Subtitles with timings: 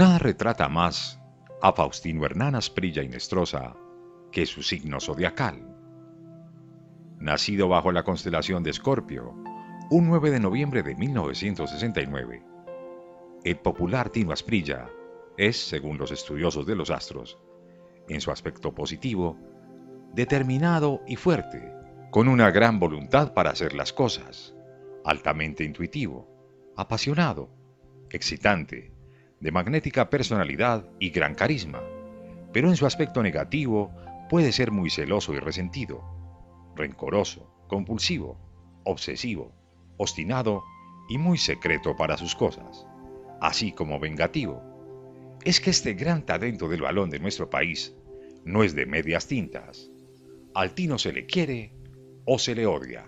[0.00, 1.20] Nada retrata más
[1.60, 3.76] a Faustino Hernán Asprilla y Nestrosa
[4.32, 5.76] que su signo zodiacal.
[7.18, 9.34] Nacido bajo la constelación de Escorpio,
[9.90, 12.42] un 9 de noviembre de 1969,
[13.44, 14.88] el popular Tino Asprilla
[15.36, 17.38] es, según los estudiosos de los astros,
[18.08, 19.36] en su aspecto positivo,
[20.14, 21.74] determinado y fuerte,
[22.10, 24.54] con una gran voluntad para hacer las cosas,
[25.04, 27.50] altamente intuitivo, apasionado,
[28.08, 28.94] excitante,
[29.40, 31.82] de magnética personalidad y gran carisma,
[32.52, 33.90] pero en su aspecto negativo
[34.28, 36.04] puede ser muy celoso y resentido,
[36.76, 38.38] rencoroso, compulsivo,
[38.84, 39.52] obsesivo,
[39.96, 40.62] obstinado
[41.08, 42.86] y muy secreto para sus cosas,
[43.40, 44.62] así como vengativo.
[45.44, 47.94] Es que este gran talento del balón de nuestro país
[48.44, 49.90] no es de medias tintas.
[50.54, 51.72] Al tino se le quiere
[52.26, 53.06] o se le odia.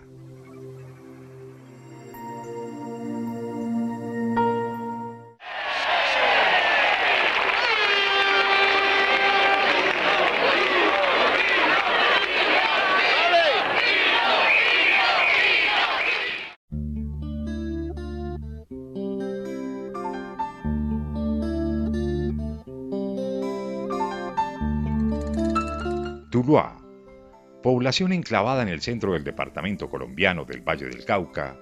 [27.63, 31.57] Población enclavada en el centro del departamento colombiano del Valle del Cauca,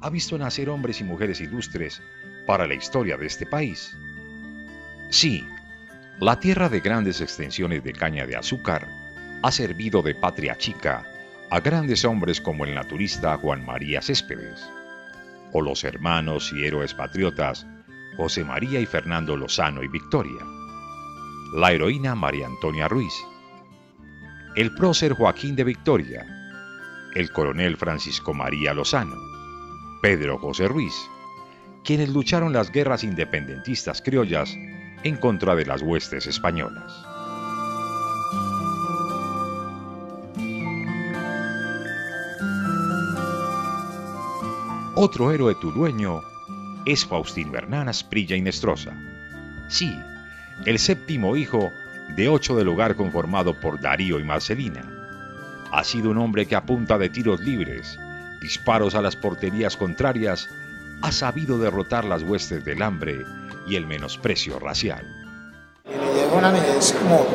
[0.00, 2.00] ha visto nacer hombres y mujeres ilustres
[2.46, 3.94] para la historia de este país.
[5.10, 5.44] Sí,
[6.20, 8.88] la tierra de grandes extensiones de caña de azúcar
[9.42, 11.04] ha servido de patria chica
[11.50, 14.70] a grandes hombres como el naturista Juan María Céspedes,
[15.52, 17.66] o los hermanos y héroes patriotas
[18.16, 20.44] José María y Fernando Lozano y Victoria,
[21.54, 23.14] la heroína María Antonia Ruiz,
[24.58, 26.26] el prócer Joaquín de Victoria,
[27.14, 29.14] el coronel Francisco María Lozano,
[30.02, 30.94] Pedro José Ruiz,
[31.84, 34.52] quienes lucharon las guerras independentistas criollas
[35.04, 36.92] en contra de las huestes españolas.
[44.96, 46.20] Otro héroe tulueño
[46.84, 48.92] es Faustino Hernán Asprilla y Nestrosa.
[49.68, 49.96] Sí,
[50.66, 51.70] el séptimo hijo
[52.16, 54.82] de ocho del hogar conformado por Darío y Marcelina.
[55.70, 57.98] Ha sido un hombre que a punta de tiros libres,
[58.40, 60.48] disparos a las porterías contrarias,
[61.02, 63.24] ha sabido derrotar las huestes del hambre
[63.66, 65.04] y el menosprecio racial.
[65.84, 67.26] Le llegó una niñez como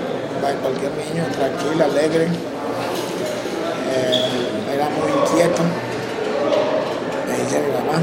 [0.61, 2.27] cualquier niño, tranquilo, alegre.
[3.95, 5.61] Eh, era muy inquieto,
[7.27, 8.01] me dice mi mamá.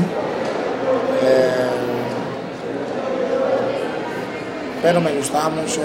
[1.22, 1.70] Eh,
[4.82, 5.82] pero me gustaba mucho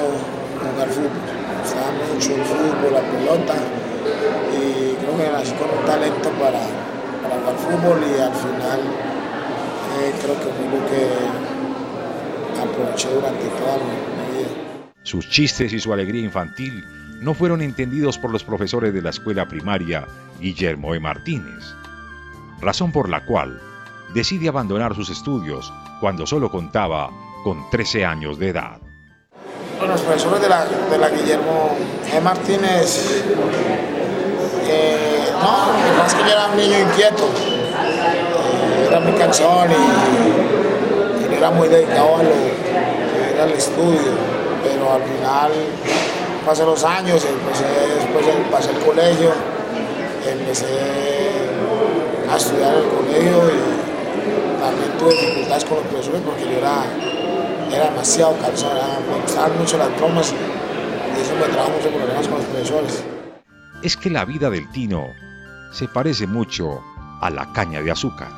[0.71, 1.11] jugar fútbol.
[2.13, 3.55] Mucho el fútbol, la pelota
[4.53, 6.61] y creo que nací con un talento para,
[7.21, 8.79] para jugar fútbol y al final
[9.99, 14.49] eh, creo que fue lo que aproveché durante toda mi vida.
[15.03, 16.83] Sus chistes y su alegría infantil
[17.21, 20.05] no fueron entendidos por los profesores de la escuela primaria
[20.39, 20.99] Guillermo E.
[20.99, 21.73] Martínez,
[22.61, 23.59] razón por la cual
[24.13, 27.09] decide abandonar sus estudios cuando solo contaba
[27.43, 28.84] con 13 años de edad.
[29.77, 31.75] Bueno, los profesores de la, de la Guillermo
[32.11, 32.19] E.
[32.21, 33.23] Martínez,
[34.67, 41.51] eh, no, más que yo era un niño inquieto, eh, era muy cansón y, era
[41.51, 44.13] muy dedicado a lo que el estudio,
[44.63, 45.51] pero al final
[46.45, 49.31] pasé los años, empecé, después pasé el colegio,
[50.25, 50.65] empecé
[52.31, 56.85] a estudiar en el colegio y también tuve dificultades con los profesores porque yo era
[57.71, 59.99] era demasiado me gustaban mucho las y
[61.71, 63.03] muchos problemas con los profesores.
[63.81, 65.05] Es que la vida del Tino
[65.71, 66.81] se parece mucho
[67.21, 68.29] a la caña de azúcar,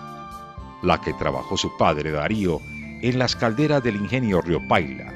[0.81, 2.59] la que trabajó su padre Darío
[3.01, 5.13] en las calderas del ingenio Río Paila,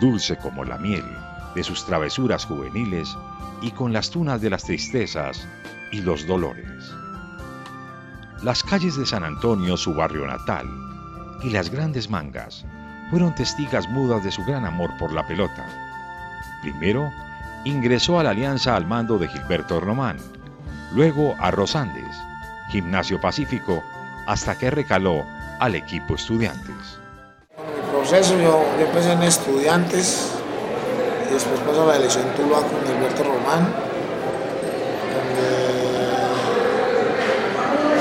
[0.00, 1.04] dulce como la miel
[1.54, 3.16] de sus travesuras juveniles
[3.60, 5.46] y con las tunas de las tristezas
[5.92, 6.92] y los dolores.
[8.42, 10.66] Las calles de San Antonio, su barrio natal,
[11.42, 12.64] y las grandes mangas
[13.14, 15.64] fueron testigas mudas de su gran amor por la pelota.
[16.62, 17.12] Primero,
[17.62, 20.16] ingresó a la Alianza al mando de Gilberto Román,
[20.92, 22.16] luego a Rosandes,
[22.70, 23.84] Gimnasio Pacífico,
[24.26, 25.24] hasta que recaló
[25.60, 26.74] al equipo estudiantes.
[27.56, 30.32] mi proceso yo, empecé en estudiantes
[31.30, 33.72] y después pasó a la elección Tuluá con Alberto Román,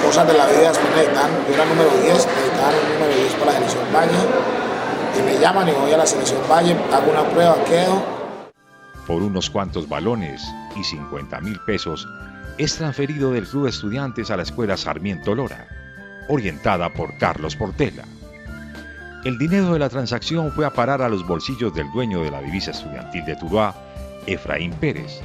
[0.04, 3.52] cosas de la vida después me yo era número 10, me el número 10 para
[3.52, 4.63] la selección Valle
[5.18, 8.02] y me llaman y voy a la selección Valle, hago una prueba, quedo.
[9.08, 10.42] Por unos cuantos balones
[10.76, 12.08] y 50 mil pesos
[12.58, 15.68] es transferido del Club Estudiantes a la Escuela Sarmiento Lora,
[16.30, 18.04] orientada por Carlos Portela.
[19.26, 22.42] El dinero de la transacción fue a parar a los bolsillos del dueño de la
[22.42, 23.74] divisa estudiantil de Tuluá,
[24.28, 25.22] Efraín Pérez.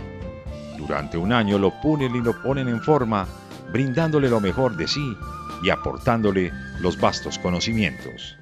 [0.77, 3.27] Durante un año lo ponen y lo ponen en forma,
[3.73, 5.17] brindándole lo mejor de sí
[5.63, 8.38] y aportándole los vastos conocimientos.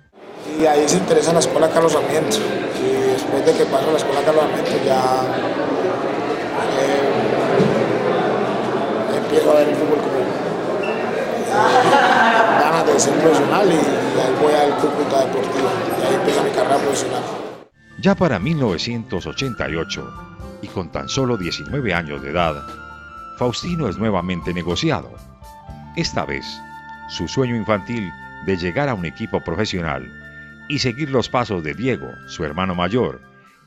[0.59, 2.39] Y ahí se interesa la Escuela Carlos Sarmiento.
[2.83, 5.23] Y después de que pasó la Escuela Carlos Sarmiento ya
[9.17, 10.17] empiezo a ver el fútbol como
[12.61, 15.69] ganas de ser profesional y, ahí voy al Cúcuta Deportivo
[16.01, 17.23] y ahí empieza mi carrera profesional.
[18.01, 20.15] Ya para 1988,
[20.63, 22.63] y con tan solo 19 años de edad,
[23.39, 25.11] Faustino es nuevamente negociado.
[25.97, 26.47] Esta vez,
[27.09, 28.11] su sueño infantil
[28.47, 30.07] de llegar a un equipo profesional
[30.69, 33.21] y seguir los pasos de Diego, su hermano mayor,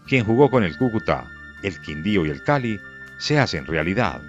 [0.08, 1.26] quien jugó con el Cúcuta,
[1.64, 2.80] el Quindío y el Cali,
[3.18, 4.22] se hacen realidad.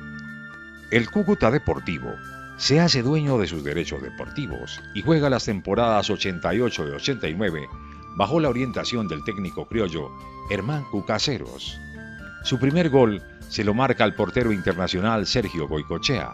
[0.91, 2.15] El Cúcuta Deportivo
[2.57, 7.69] se hace dueño de sus derechos deportivos y juega las temporadas 88 y 89
[8.17, 10.11] bajo la orientación del técnico criollo
[10.51, 11.79] Hermán Cucaseros.
[12.45, 16.33] Su primer gol se lo marca al portero internacional Sergio Goicochea,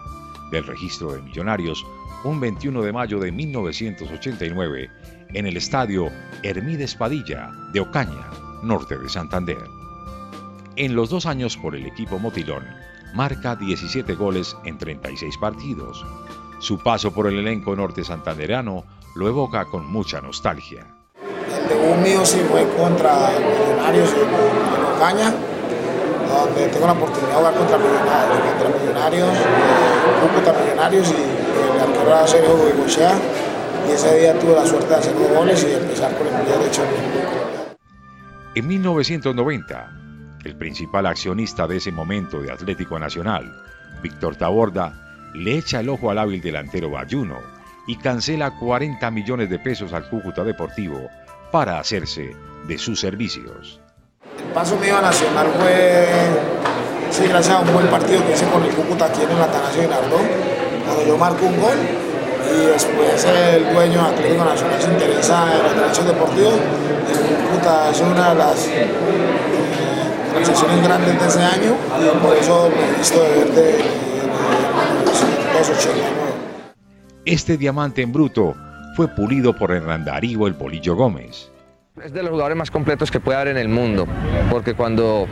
[0.50, 1.84] del registro de Millonarios,
[2.24, 4.90] un 21 de mayo de 1989,
[5.34, 6.10] en el estadio
[6.42, 8.30] Hermídez Padilla de Ocaña,
[8.62, 9.58] norte de Santander.
[10.76, 12.64] En los dos años por el equipo Motilón,
[13.14, 16.04] marca 17 goles en 36 partidos.
[16.58, 18.84] Su paso por el elenco norte santanderano
[19.14, 20.86] lo evoca con mucha nostalgia.
[21.48, 25.34] El debut mío sí fue contra Millonarios en, Ocaña,
[26.28, 29.38] donde tengo la oportunidad de jugar contra Millonarios, contra Millonarios,
[30.22, 33.35] Cúcuta Millonarios y el arquero Sergio Goicochea.
[33.88, 36.70] Y ese día tuve la suerte de hacer goles y empezar con el Mundial de
[38.58, 39.92] En 1990,
[40.44, 43.62] el principal accionista de ese momento de Atlético Nacional,
[44.02, 44.92] Víctor Taborda,
[45.34, 47.38] le echa el ojo al hábil delantero Bayuno
[47.86, 51.08] y cancela 40 millones de pesos al Cúcuta Deportivo
[51.52, 52.34] para hacerse
[52.66, 53.80] de sus servicios.
[54.38, 56.08] El paso mío a Nacional fue,
[57.10, 59.82] sí, gracias a un buen partido que hice con el Cúcuta aquí en el Atanasio
[59.82, 60.22] Girardot,
[60.84, 62.05] cuando yo marco un gol
[62.52, 66.54] y después el dueño Atlético Nacional se interesa en los derechos deportivos.
[67.90, 68.68] Es una de las
[70.28, 76.06] organizaciones grandes de ese año y por eso me he visto de ver de, 1989.
[77.24, 78.54] Este diamante en bruto
[78.94, 81.50] fue pulido por Hernán Darío el Polillo Gómez.
[82.02, 84.06] Es de los jugadores más completos que puede haber en el mundo,
[84.50, 85.26] porque cuando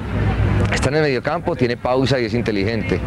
[0.72, 2.99] está en el mediocampo tiene pausa y es inteligente.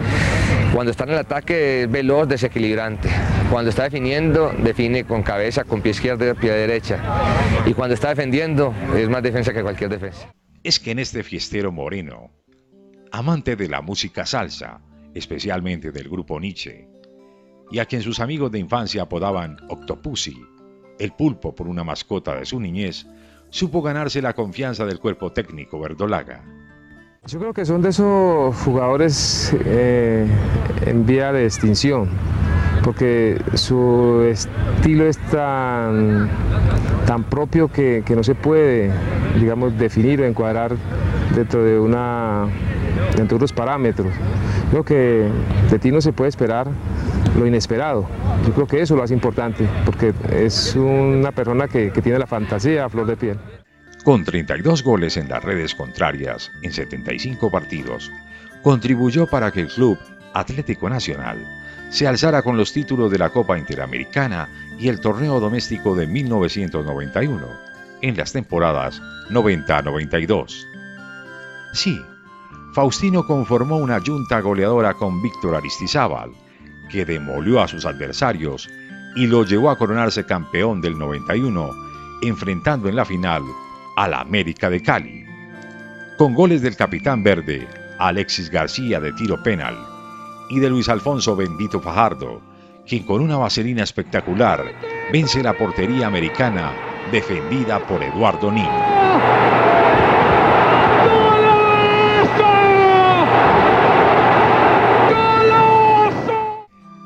[0.74, 3.10] Cuando está en el ataque es veloz, desequilibrante.
[3.52, 7.00] Cuando está definiendo, define con cabeza, con pie izquierdo y pie derecha.
[7.66, 10.28] Y cuando está defendiendo, es más defensa que cualquier defensa
[10.68, 12.30] es que en este fiestero moreno,
[13.14, 14.82] amante de la música salsa,
[15.14, 16.90] especialmente del grupo Nietzsche,
[17.72, 20.36] y a quien sus amigos de infancia apodaban Octopussy,
[21.00, 23.08] el pulpo por una mascota de su niñez,
[23.50, 26.44] supo ganarse la confianza del cuerpo técnico verdolaga.
[27.26, 30.28] Yo creo que son de esos jugadores eh,
[30.86, 32.10] en vía de extinción,
[32.88, 36.30] porque su estilo es tan,
[37.06, 38.94] tan propio que, que no se puede
[39.38, 40.78] digamos, definir o encuadrar
[41.36, 42.48] dentro de, una,
[43.18, 44.08] dentro de unos parámetros.
[44.72, 45.28] Creo que
[45.70, 46.70] de ti no se puede esperar
[47.38, 48.08] lo inesperado.
[48.46, 52.26] Yo creo que eso lo hace importante, porque es una persona que, que tiene la
[52.26, 53.38] fantasía a flor de piel.
[54.06, 58.14] Con 32 goles en las redes contrarias en 75 partidos,
[58.64, 59.98] contribuyó para que el club
[60.34, 61.46] Atlético Nacional
[61.90, 67.48] se alzara con los títulos de la Copa Interamericana y el torneo doméstico de 1991
[68.02, 70.66] en las temporadas 90-92.
[71.74, 72.00] Sí,
[72.74, 76.32] Faustino conformó una junta goleadora con Víctor Aristizábal,
[76.92, 78.70] que demolió a sus adversarios
[79.16, 81.72] y lo llevó a coronarse campeón del 91,
[82.22, 83.42] enfrentando en la final
[83.96, 85.26] a la América de Cali.
[86.18, 87.68] Con goles del capitán verde,
[87.98, 89.97] Alexis García de tiro penal,
[90.50, 92.42] y de Luis Alfonso Bendito Fajardo,
[92.88, 94.64] quien con una vaselina espectacular
[95.12, 96.72] vence la portería americana
[97.12, 98.98] defendida por Eduardo Niño.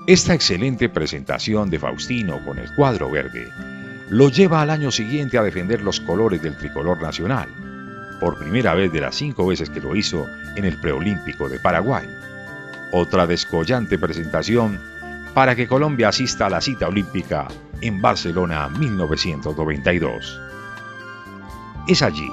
[0.07, 3.48] Esta excelente presentación de Faustino con el cuadro verde
[4.10, 7.48] lo lleva al año siguiente a defender los colores del tricolor nacional,
[8.19, 12.05] por primera vez de las cinco veces que lo hizo en el preolímpico de Paraguay.
[12.91, 14.79] Otra descollante presentación
[15.33, 17.48] para que Colombia asista a la cita olímpica
[17.81, 20.39] en Barcelona 1992.
[21.88, 22.29] Es allí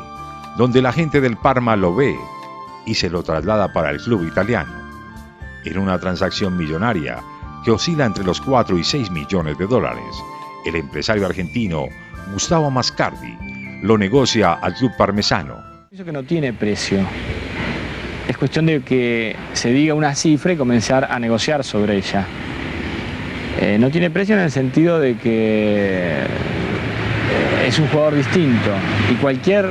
[0.57, 2.17] donde la gente del Parma lo ve
[2.85, 4.73] y se lo traslada para el club italiano,
[5.65, 7.23] en una transacción millonaria
[7.65, 10.05] que oscila entre los 4 y 6 millones de dólares.
[10.67, 11.87] El empresario argentino
[12.33, 13.37] Gustavo Mascardi
[13.83, 15.63] lo negocia al club parmesano.
[15.91, 17.07] Eso que no tiene precio.
[18.29, 22.27] Es cuestión de que se diga una cifra y comenzar a negociar sobre ella.
[23.61, 28.71] Eh, no tiene precio en el sentido de que eh, es un jugador distinto
[29.11, 29.71] y cualquier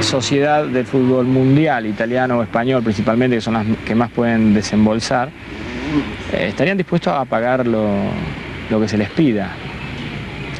[0.00, 5.28] sociedad del fútbol mundial, italiano o español principalmente, que son las que más pueden desembolsar,
[6.32, 7.88] eh, estarían dispuestos a pagar lo,
[8.70, 9.50] lo que se les pida.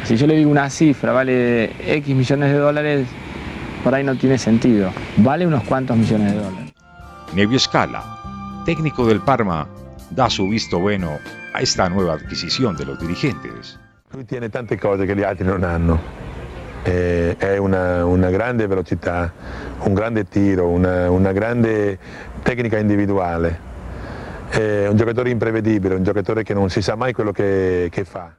[0.02, 3.06] Si yo le digo una cifra, vale X millones de dólares,
[3.82, 4.92] por ahí no tiene sentido.
[5.16, 6.65] Vale unos cuantos millones de dólares.
[7.32, 9.66] Nevio Scala, técnico del Parma,
[10.08, 11.18] da su visto bueno
[11.52, 13.78] a esta nuova acquisizione dello dirigentes.
[14.12, 16.00] Lui tiene tante cose che gli altri non hanno.
[16.82, 19.32] Eh, è una, una, grande velocità,
[19.80, 21.98] un grande tiro, una, una grande
[22.42, 23.60] tecnica individuale.
[24.48, 28.32] È un giocatore imprevedibile, un giocatore che non si sa mai quello che, che fa.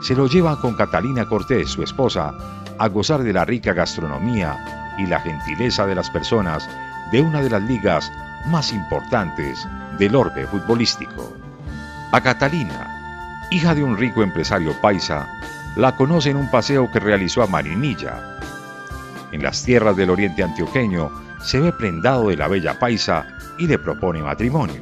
[0.00, 2.34] Se lo lleva con Catalina Cortés, su esposa,
[2.76, 6.68] a gozar de la rica gastronomía y la gentileza de las personas
[7.12, 8.10] de una de las ligas
[8.46, 9.66] más importantes
[9.98, 11.32] del orbe futbolístico.
[12.12, 15.28] A Catalina, hija de un rico empresario paisa,
[15.76, 18.38] la conoce en un paseo que realizó a Marinilla.
[19.32, 21.10] En las tierras del oriente antioqueño
[21.42, 23.26] se ve prendado de la bella paisa
[23.58, 24.80] y le propone matrimonio.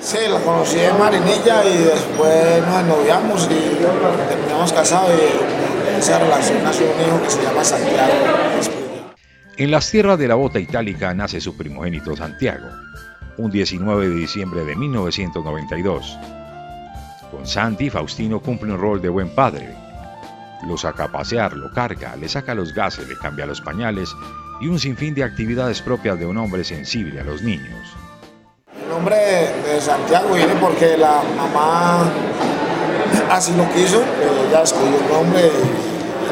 [0.00, 6.62] Sí, la conocí en Marinilla y después nos ennoviamos y terminamos casados y esa relación
[6.64, 8.12] nació un hijo que se llama Santiago.
[9.60, 12.66] En las tierras de la bota itálica nace su primogénito Santiago,
[13.36, 16.18] un 19 de diciembre de 1992.
[17.30, 19.76] Con Santi, Faustino cumple un rol de buen padre.
[20.66, 24.08] Lo saca a pasear, lo carga, le saca los gases, le cambia los pañales
[24.62, 27.86] y un sinfín de actividades propias de un hombre sensible a los niños.
[28.82, 32.10] El nombre de Santiago viene porque la mamá
[33.30, 34.02] así lo quiso,
[34.48, 35.50] ella escogió el nombre,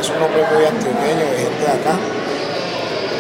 [0.00, 2.18] es un nombre muy antioqueño de gente de acá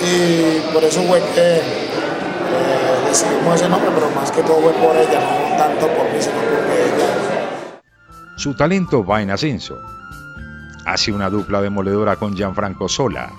[0.02, 5.20] y por eso fue que eh, ese nombre, pero más que todo fue por ella,
[5.20, 7.80] no tanto por mí, sino por ella.
[8.36, 9.78] Su talento va en ascenso.
[10.86, 13.32] Hace una dupla demoledora con Gianfranco Sola,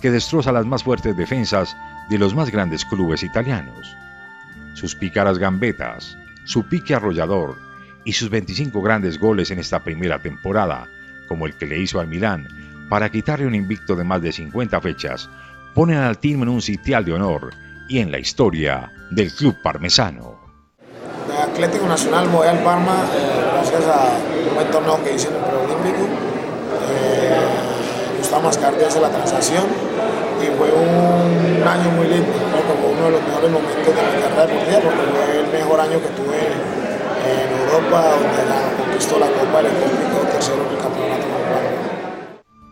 [0.00, 1.76] que destroza las más fuertes defensas
[2.08, 3.96] de los más grandes clubes italianos.
[4.74, 7.56] Sus pícaras gambetas, su pique arrollador
[8.04, 10.86] y sus 25 grandes goles en esta primera temporada,
[11.28, 12.46] como el que le hizo al Milán,
[12.88, 15.28] para quitarle un invicto de más de 50 fechas,
[15.76, 17.52] ponen al team en un sitial de honor
[17.86, 20.40] y en la historia del club parmesano.
[21.28, 24.16] El Atlético Nacional voy al Parma eh, gracias a
[24.48, 26.08] un buen torneo que hice en el preolímpico.
[26.88, 29.64] Eh, Gustavo Mascardi hace la transacción
[30.40, 33.92] y fue un año muy lindo, creo que fue uno de los mejores momentos de
[33.92, 39.18] mi carrera deportiva porque fue el mejor año que tuve en Europa donde la, conquistó
[39.18, 41.26] la Copa del Olímpico, tercero en el campeonato.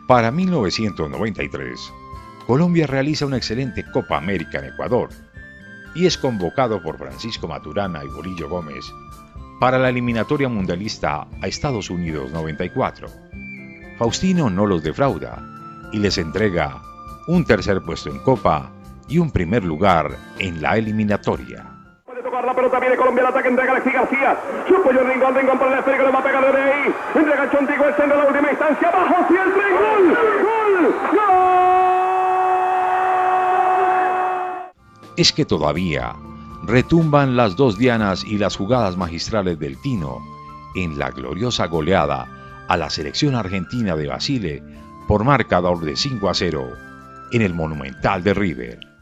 [0.09, 1.93] Para 1993,
[2.47, 5.09] Colombia realiza una excelente Copa América en Ecuador
[5.95, 8.85] y es convocado por Francisco Maturana y Bolillo Gómez
[9.61, 13.09] para la eliminatoria mundialista a Estados Unidos 94.
[13.99, 15.39] Faustino no los defrauda
[15.93, 16.83] y les entrega
[17.29, 18.71] un tercer puesto en Copa
[19.09, 21.65] y un primer lugar en la eliminatoria.
[22.05, 24.37] Puede tocar la pelota, viene Colombia, ataque, García.
[24.67, 24.75] El
[26.15, 26.45] va a pegar
[27.89, 31.94] el centro de la última instancia, gol, gol, gol.
[35.17, 36.15] Es que todavía
[36.65, 40.19] retumban las dos dianas y las jugadas magistrales del Tino
[40.75, 42.27] en la gloriosa goleada
[42.69, 44.63] a la selección argentina de Basile
[45.07, 46.73] por marcador de 5 a 0
[47.33, 48.94] en el Monumental de River.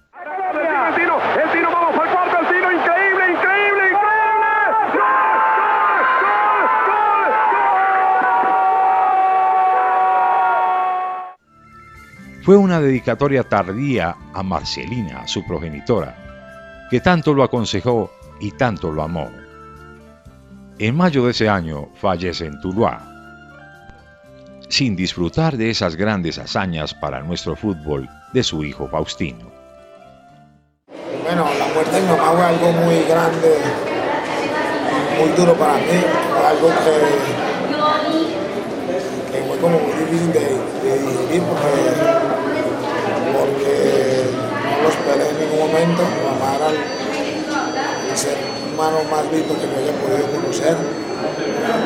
[12.42, 19.04] Fue una dedicatoria tardía a Marcelina, su progenitora, que tanto lo aconsejó y tanto lo
[19.04, 19.30] amó.
[20.80, 23.00] En mayo de ese año fallece en Tuluá,
[24.68, 29.52] sin disfrutar de esas grandes hazañas para nuestro fútbol de su hijo Faustino.
[31.22, 33.56] Bueno, la muerte de mi mamá fue algo muy grande,
[35.16, 36.04] muy duro para mí,
[36.44, 36.96] algo que,
[39.30, 42.32] que fue como muy difícil de, de porque,
[43.42, 44.22] porque
[44.70, 46.02] no los esperé en ningún momento.
[46.02, 48.37] Mi mamá era el, ser
[48.72, 50.76] humano más lindo que me haya podido conocer.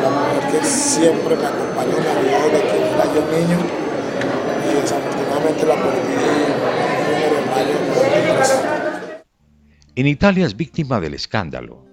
[0.02, 3.58] La mujer que siempre me acompañó, me ayudó desde que era yo niño
[4.64, 6.52] y desafortunadamente la perdí el
[7.12, 7.76] 1 de mayo
[9.94, 11.84] En Italia es víctima del escándalo.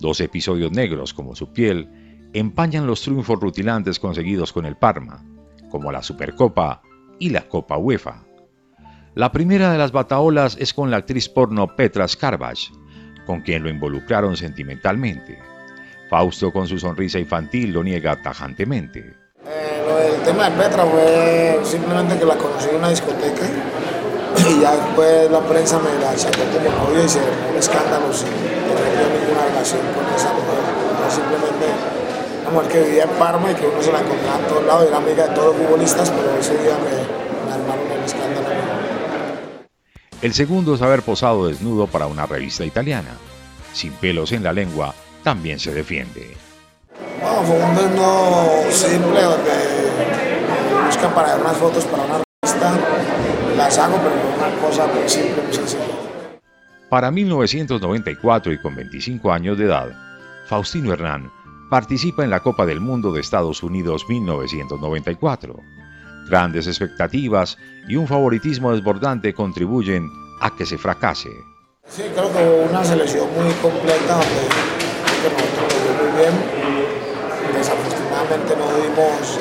[0.00, 1.88] Dos episodios negros como su piel
[2.32, 5.24] empañan los triunfos rutilantes conseguidos con el Parma,
[5.70, 6.82] como la Supercopa
[7.18, 8.26] y la Copa UEFA.
[9.16, 12.68] La primera de las bataolas es con la actriz porno Petra Skarbach,
[13.24, 15.38] con quien lo involucraron sentimentalmente.
[16.10, 19.16] Fausto con su sonrisa infantil lo niega tajantemente.
[19.46, 23.46] Eh, el tema de Petra fue simplemente que la conocí en una discoteca
[24.36, 28.28] y ya después la prensa me la sacó como novio y se un escándalo sin
[28.28, 30.60] tener ninguna relación con esa mujer.
[31.08, 31.66] simplemente
[32.42, 34.88] una mujer que vivía en Parma y que uno se la encontraba en todos lados,
[34.88, 38.75] era amiga de todos los futbolistas, pero ese día me, me armaron el escándalo.
[40.22, 43.18] El segundo es haber posado desnudo para una revista italiana.
[43.74, 46.34] Sin pelos en la lengua, también se defiende.
[47.20, 52.72] Bueno, fue un desnudo simple donde buscan para ver unas fotos para una revista,
[53.56, 55.84] las hago, pero una cosa muy simple, muy sencilla.
[56.88, 59.88] Para 1994 y con 25 años de edad,
[60.46, 61.30] Faustino Hernán
[61.68, 65.56] participa en la Copa del Mundo de Estados Unidos 1994.
[66.28, 67.56] Grandes expectativas
[67.88, 70.08] y un favoritismo desbordante contribuyen
[70.40, 71.30] a que se fracase.
[71.88, 74.42] Sí, creo que hubo una selección muy completa donde
[75.22, 76.34] nosotros nos muy bien.
[77.56, 79.38] Desafortunadamente no dimos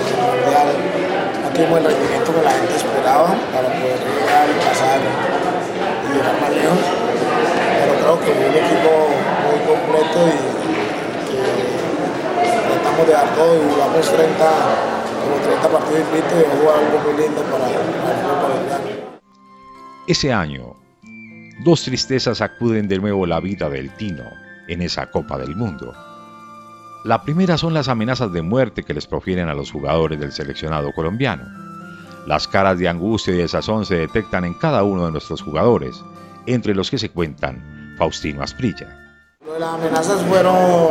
[1.43, 6.41] no tuvimos el rendimiento que la gente esperaba para poder llegar y pasar y llegar
[6.41, 6.85] más lejos.
[7.79, 8.91] Pero creo que fue un equipo
[9.45, 10.65] muy completo y
[13.03, 14.94] de dar todo y jugamos 30,
[15.25, 18.85] como 30 partidos invictos y jugado algo muy lindo para, el fútbol colombiano.
[20.07, 20.75] Ese año,
[21.63, 24.23] dos tristezas acuden de nuevo la vida del Tino
[24.67, 25.93] en esa Copa del Mundo.
[27.03, 30.91] La primera son las amenazas de muerte que les profieren a los jugadores del seleccionado
[30.91, 31.43] colombiano.
[32.27, 35.95] Las caras de angustia y desazón se detectan en cada uno de nuestros jugadores,
[36.47, 38.87] entre los que se cuentan Faustino Asprilla.
[39.59, 40.89] Las amenazas fueron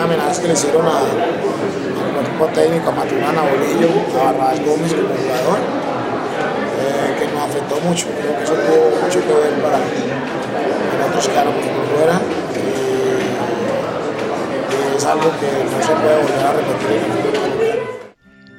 [0.00, 1.41] amenazas que le hicieron a,
[2.42, 5.58] equipo técnico, a Maturana, Bolillo, a Barrabás Gómez como jugador,
[6.80, 8.06] eh, que nos afectó mucho.
[8.20, 9.84] Creo que eso tuvo mucho que ver para que
[10.98, 12.20] nosotros quedáramos por fuera.
[12.54, 12.56] Y,
[14.96, 17.00] es algo que no se puede volver a repetir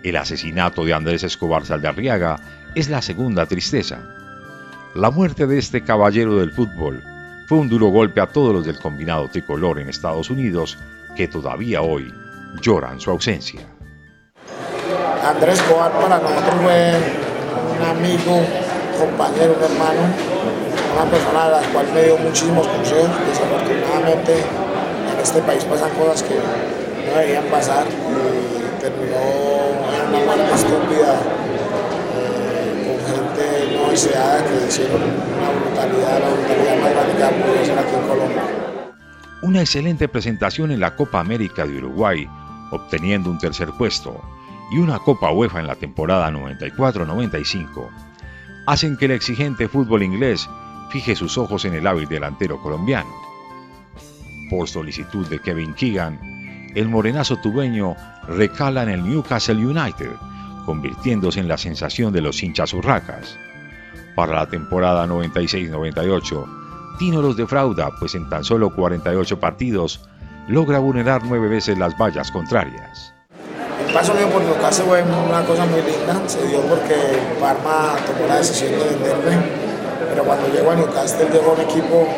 [0.03, 2.35] El asesinato de Andrés Escobar Saldarriaga
[2.75, 3.99] es la segunda tristeza.
[4.95, 7.01] La muerte de este caballero del fútbol
[7.47, 10.77] fue un duro golpe a todos los del combinado tricolor en Estados Unidos
[11.15, 12.13] que todavía hoy
[12.61, 13.72] lloran su ausencia.
[15.23, 16.93] Andrés Cobar para nosotros fue
[17.75, 18.41] un amigo,
[18.99, 20.01] compañero, un hermano,
[20.95, 23.09] una persona a la cual me dio muchísimos consejos.
[23.27, 29.15] Desafortunadamente en este país pasan cosas que no deberían pasar y terminó
[29.95, 31.15] en una muerte estúpida
[32.19, 37.79] eh, con gente no deseada que hicieron una brutalidad, la brutalidad más grande que ha
[37.79, 38.63] aquí en Colombia
[39.43, 42.25] una excelente presentación en la Copa América de Uruguay,
[42.71, 44.21] obteniendo un tercer puesto,
[44.73, 47.87] y una Copa UEFA en la temporada 94-95,
[48.65, 50.49] hacen que el exigente fútbol inglés
[50.89, 53.11] fije sus ojos en el hábil delantero colombiano.
[54.49, 56.19] Por solicitud de Kevin Keegan,
[56.75, 57.95] el morenazo tubeño
[58.27, 60.11] recala en el Newcastle United,
[60.65, 63.37] convirtiéndose en la sensación de los hinchas urracas.
[64.15, 66.63] Para la temporada 96-98,
[66.97, 70.07] Tino los defrauda, pues en tan solo 48 partidos
[70.47, 73.12] logra vulnerar nueve veces las vallas contrarias.
[73.93, 76.97] Paso mío por Newcastle fue una cosa muy linda, se dio porque
[77.39, 79.37] Parma tomó la decisión de venderme,
[80.09, 82.09] pero cuando llego a Newcastle llegó un equipo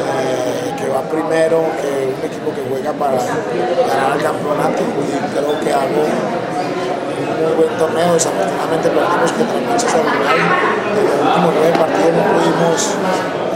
[0.00, 5.52] eh, que va primero, que un equipo que juega para ganar el campeonato y creo
[5.60, 11.72] que hago un muy buen torneo, desafortunadamente perdimos contra Manchester United, en los últimos nueve
[11.84, 12.96] partidos no pudimos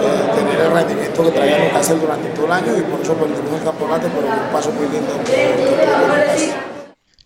[0.04, 3.56] eh, tener el rendimiento que traía Newcastle durante todo el año y por eso perdimos
[3.56, 5.16] el campeonato, pero un paso muy lindo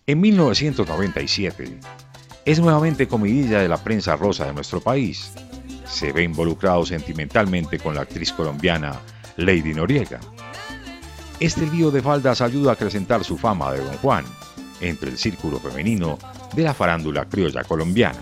[0.05, 1.79] En 1997,
[2.43, 5.31] es nuevamente comidilla de la prensa rosa de nuestro país.
[5.85, 8.99] Se ve involucrado sentimentalmente con la actriz colombiana
[9.37, 10.19] Lady Noriega.
[11.39, 14.25] Este lío de faldas ayuda a acrecentar su fama de Don Juan
[14.81, 16.19] entre el círculo femenino
[16.53, 18.19] de la farándula criolla colombiana.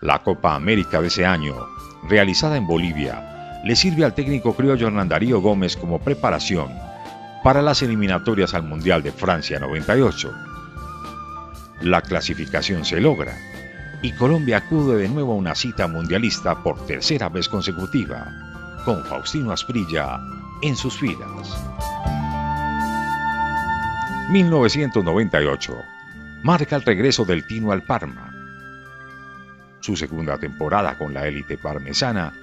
[0.00, 1.54] La Copa América de ese año,
[2.08, 6.87] realizada en Bolivia, le sirve al técnico criollo Hernán Darío Gómez como preparación
[7.48, 10.30] para las eliminatorias al Mundial de Francia 98,
[11.80, 13.38] La clasificación se logra
[14.02, 18.30] y Colombia acude de nuevo a una cita mundialista por tercera vez consecutiva,
[18.84, 20.20] con Faustino Asprilla
[20.60, 21.58] en sus filas.
[24.30, 25.74] 1998
[26.42, 28.30] marca el regreso del Tino al Parma.
[29.80, 32.34] Su segunda temporada con la élite parmesana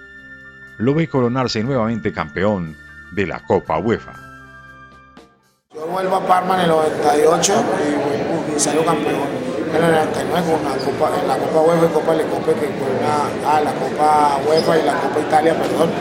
[0.80, 2.76] lo ve coronarse nuevamente campeón
[3.12, 4.35] de la Copa UEFA.
[5.86, 7.54] Yo vuelvo a Parma en el 98
[8.56, 9.21] y, salgo campeón
[9.69, 12.89] en el 99 con la Copa, en la Copa UEFA y Copa Lecope, que fue
[12.98, 15.91] una, ah, la Copa UEFA y la Copa Italia, perdón,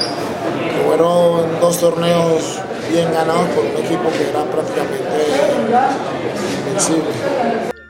[0.71, 5.27] que fueron dos torneos bien ganados por un equipo que era prácticamente
[6.61, 7.11] invencible.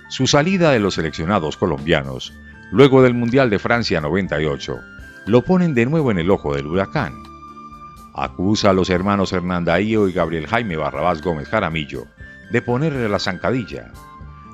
[0.09, 2.33] Su salida de los seleccionados colombianos,
[2.73, 4.81] luego del Mundial de Francia 98,
[5.27, 7.34] lo ponen de nuevo en el ojo del huracán.
[8.15, 12.07] Acusa a los hermanos Hernandaío y Gabriel Jaime Barrabás Gómez Jaramillo
[12.53, 13.93] de ponerle la zancadilla.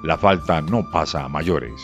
[0.02, 1.80] La falta no pasa a mayores.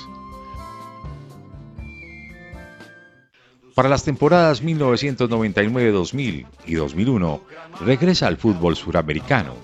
[3.74, 7.42] Para las temporadas 1999-2000 y 2001,
[7.84, 9.54] regresa al fútbol suramericano.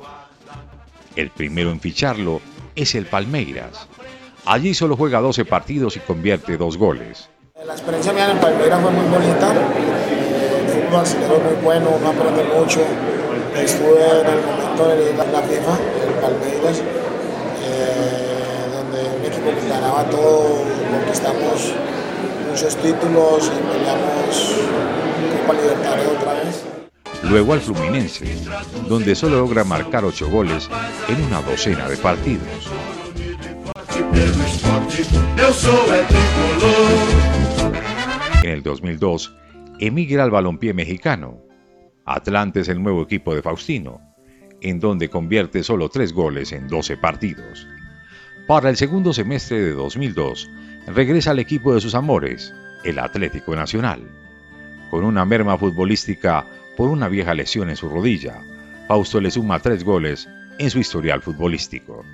[1.17, 2.43] El primero en ficharlo
[2.75, 3.89] es el Palmeiras.
[4.45, 7.31] Allí solo juega 12 partidos y convierte dos goles.
[7.67, 9.92] La experiencia mía en el Palmeiras fue muy bonita.
[10.93, 12.81] El fútbol brasileño muy bueno, uno aprende mucho.
[13.57, 16.83] Estuve en el momento de la FIFA, el Palmeiras,
[17.65, 21.73] eh, donde un equipo que ganaba todo, conquistamos
[22.47, 24.55] muchos títulos y peleamos
[25.41, 26.65] Copa Libertadores otra vez.
[27.23, 28.37] Luego al Fluminense,
[28.87, 30.69] donde solo logra marcar ocho goles
[31.09, 32.69] en una docena de partidos.
[38.43, 39.33] En el 2002,
[39.87, 41.43] emigra al balompié mexicano.
[42.05, 44.01] Atlante es el nuevo equipo de Faustino,
[44.61, 47.67] en donde convierte solo tres goles en 12 partidos.
[48.47, 50.49] Para el segundo semestre de 2002,
[50.87, 54.03] regresa al equipo de sus amores, el Atlético Nacional.
[54.89, 58.41] Con una merma futbolística por una vieja lesión en su rodilla,
[58.87, 62.05] Fausto le suma tres goles en su historial futbolístico.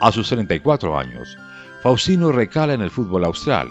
[0.00, 1.36] A sus 34 años,
[1.82, 3.68] Faustino recala en el fútbol austral.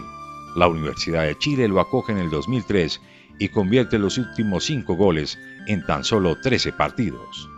[0.54, 3.00] La Universidad de Chile lo acoge en el 2003
[3.38, 7.49] y convierte los últimos cinco goles en tan solo 13 partidos.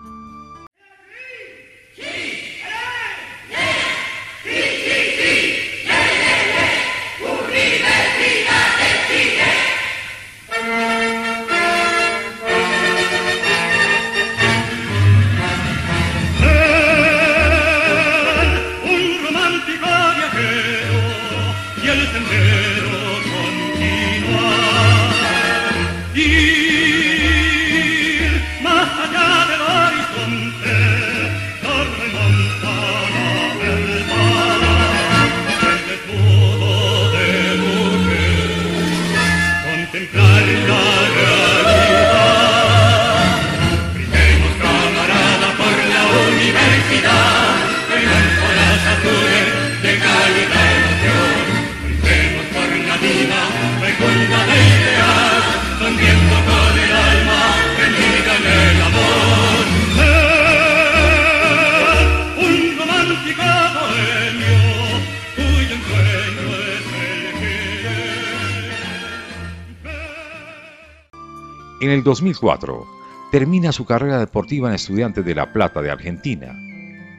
[71.92, 72.86] El 2004,
[73.30, 76.58] termina su carrera deportiva en Estudiantes de La Plata de Argentina,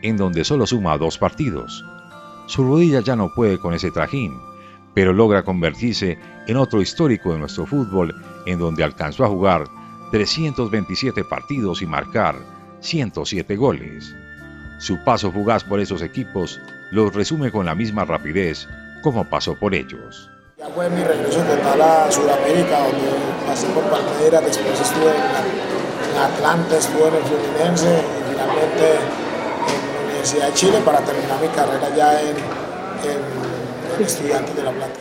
[0.01, 1.85] en donde solo suma dos partidos.
[2.47, 4.33] Su rodilla ya no puede con ese trajín,
[4.95, 8.15] pero logra convertirse en otro histórico de nuestro fútbol,
[8.47, 9.65] en donde alcanzó a jugar
[10.11, 12.35] 327 partidos y marcar
[12.81, 14.15] 107 goles.
[14.79, 16.59] Su paso fugaz por esos equipos
[16.91, 18.67] los resume con la misma rapidez
[19.03, 20.32] como pasó por ellos.
[20.63, 23.11] Ya fue mi regreso total a Sudamérica, donde
[23.45, 30.03] pasé por Palmeiras, después estuve en, Atlanta, estuve en el Fluminense y finalmente en la
[30.05, 32.37] Universidad de Chile para terminar mi carrera ya en,
[33.99, 34.99] en, Estudiantes de La Plata.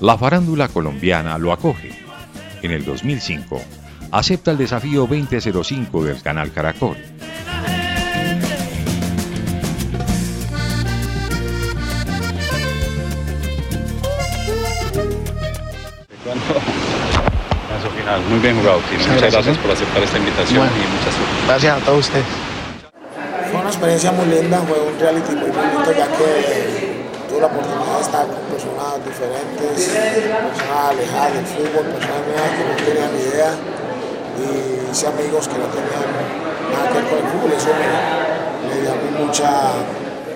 [0.00, 1.90] La farándula colombiana lo acoge.
[2.62, 3.60] En el 2005
[4.14, 6.96] acepta el desafío 2005 del canal Caracol.
[17.96, 18.20] final.
[18.28, 21.46] Muy bien jugado, Muchas, gracias, por aceptar esta invitación y muchas suerte.
[21.46, 22.24] Gracias a todos ustedes.
[23.50, 27.96] Fue una experiencia muy linda, fue un reality muy bonito ya que tuve la oportunidad
[27.96, 33.54] de estar con personas diferentes, personas alejadas del fútbol, personas que no tenían ni idea
[34.38, 36.08] y hice amigos que no tenían
[36.72, 37.52] nada que ver con el fútbol.
[37.52, 39.72] Eso me, me dio mucha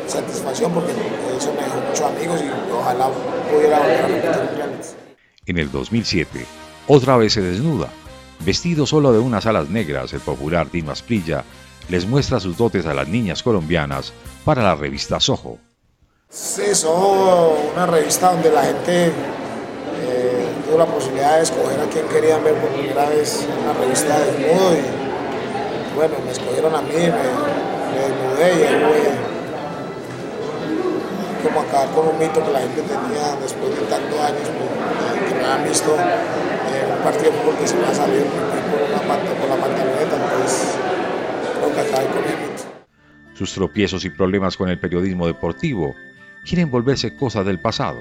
[0.07, 0.93] satisfacción porque
[1.37, 3.09] eso me dejó muchos amigos y ojalá
[3.51, 4.89] pudiera volver a repetir reality.
[5.47, 6.47] En el 2007,
[6.87, 7.89] otra vez se desnuda.
[8.45, 11.45] Vestido solo de unas alas negras, el popular Dino Asprilla
[11.89, 14.13] les muestra sus dotes a las niñas colombianas
[14.45, 15.59] para la revista Soho.
[16.29, 19.13] Sí, Soho, una revista donde la gente
[20.68, 24.18] eh, tuvo la posibilidad de escoger a quien querían ver por primera vez una revista
[24.18, 29.28] de desnudo y bueno, me escogieron a mí, me, me desnudé y ahí fue
[31.48, 35.35] como acabar con un mito que la gente tenía después de tantos años, pues, que
[35.35, 39.18] me han visto en un partido de fútbol que se me ha salido por, una,
[39.40, 40.76] por la pantaloneta, entonces
[41.59, 42.62] creo que acabé con el mito.
[43.35, 45.94] Sus tropiezos y problemas con el periodismo deportivo
[46.44, 48.00] quieren volverse cosas del pasado.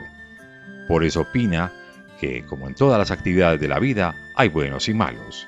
[0.88, 1.72] Por eso opina
[2.20, 5.48] que, como en todas las actividades de la vida, hay buenos y malos.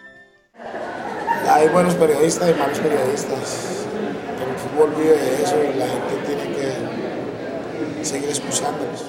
[1.49, 3.85] Hay buenos periodistas y malos periodistas.
[4.47, 9.05] El fútbol vive de eso y la gente tiene que seguir escuchándolos.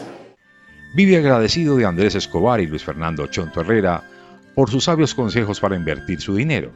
[0.94, 4.02] Vive agradecido de Andrés Escobar y Luis Fernando Chonto Herrera
[4.54, 6.72] por sus sabios consejos para invertir su dinero.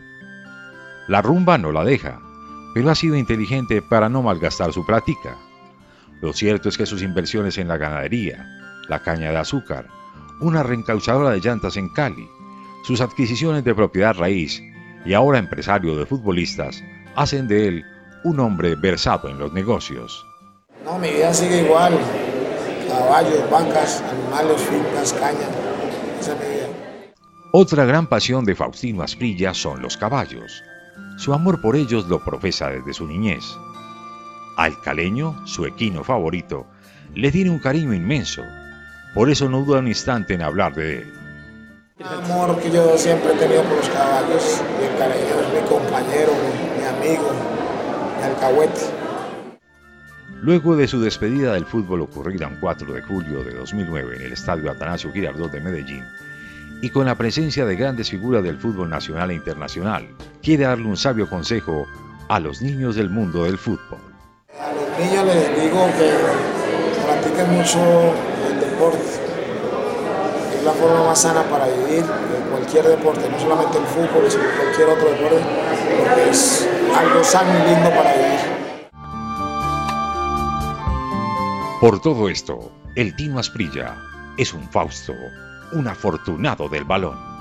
[1.08, 2.20] La rumba no la deja,
[2.74, 5.36] pero ha sido inteligente para no malgastar su práctica.
[6.20, 8.46] Lo cierto es que sus inversiones en la ganadería,
[8.88, 9.86] la caña de azúcar,
[10.44, 12.28] una reencauchadora de llantas en Cali,
[12.82, 14.62] sus adquisiciones de propiedad raíz
[15.04, 16.82] y ahora empresario de futbolistas
[17.16, 17.84] hacen de él
[18.24, 20.26] un hombre versado en los negocios.
[20.84, 21.98] No, mi vida sigue igual.
[22.88, 25.48] Caballos, vacas, animales, fincas, caña.
[26.20, 26.68] Esa es mi vida.
[27.52, 30.62] Otra gran pasión de Faustino Asprilla son los caballos.
[31.16, 33.44] Su amor por ellos lo profesa desde su niñez.
[34.56, 36.66] Al caleño, su equino favorito,
[37.14, 38.42] le tiene un cariño inmenso.
[39.14, 41.12] Por eso no duda un instante en hablar de él.
[42.00, 44.60] El amor que yo siempre he tenido por los caballos,
[44.98, 47.30] caleño es mi compañero, mi, mi amigo,
[48.18, 48.80] mi alcahuete.
[50.42, 54.32] Luego de su despedida del fútbol ocurrida un 4 de julio de 2009 en el
[54.32, 56.04] estadio Atanasio Girardot de Medellín,
[56.82, 60.08] y con la presencia de grandes figuras del fútbol nacional e internacional,
[60.42, 61.86] quiere darle un sabio consejo
[62.28, 64.00] a los niños del mundo del fútbol.
[64.60, 68.33] A los niños les digo que practiquen mucho
[70.56, 74.44] Es la forma más sana para vivir de cualquier deporte, no solamente el fútbol, sino
[74.60, 75.44] cualquier otro deporte,
[75.98, 78.54] porque es algo sano y lindo para vivir.
[81.80, 83.96] Por todo esto, el Tino Asprilla
[84.38, 85.12] es un Fausto,
[85.72, 87.33] un afortunado del balón.